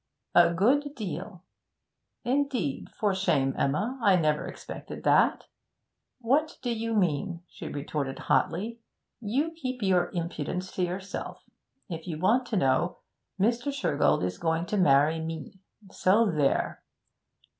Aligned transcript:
'A 0.33 0.55
good 0.55 0.95
deal.' 0.95 1.43
'Indeed? 2.23 2.89
For 2.89 3.13
shame, 3.13 3.53
Emma! 3.55 3.99
I 4.01 4.15
never 4.15 4.47
expected 4.47 5.03
that!' 5.03 5.43
'What 6.17 6.57
do 6.63 6.71
you 6.75 6.95
mean?' 6.95 7.43
she 7.47 7.67
retorted 7.67 8.17
hotly. 8.17 8.79
'You 9.19 9.51
keep 9.51 9.83
your 9.83 10.09
impudence 10.11 10.71
to 10.71 10.83
yourself. 10.83 11.43
If 11.87 12.07
you 12.07 12.17
want 12.17 12.47
to 12.47 12.57
know, 12.57 12.97
Mr. 13.39 13.71
Shergold 13.71 14.23
is 14.23 14.39
going 14.39 14.65
to 14.65 14.77
marry 14.77 15.19
me 15.19 15.59
so 15.91 16.31
there!' 16.31 16.81